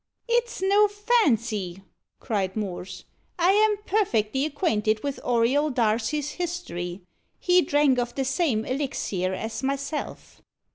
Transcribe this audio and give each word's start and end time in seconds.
"It's 0.27 0.63
no 0.63 0.87
fancy," 0.87 1.83
cried 2.19 2.55
Morse. 2.55 3.03
"I 3.37 3.51
am 3.51 3.77
perfectly 3.85 4.45
acquainted 4.45 5.03
with 5.03 5.19
Auriol 5.23 5.69
Darcy's 5.69 6.31
history. 6.31 7.03
He 7.37 7.61
drank 7.61 7.99
of 7.99 8.15
the 8.15 8.25
same 8.25 8.65
elixir 8.65 9.35
as 9.35 9.61
myself." 9.61 10.41